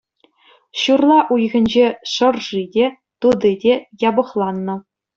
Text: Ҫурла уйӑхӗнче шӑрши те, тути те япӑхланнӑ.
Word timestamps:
Ҫурла 0.83 1.17
уйӑхӗнче 1.35 1.85
шӑрши 2.13 2.61
те, 2.79 2.85
тути 3.23 3.53
те 3.63 3.73
япӑхланнӑ. 4.09 4.75